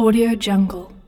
Audio 0.00 0.34
Jungle. 0.34 0.99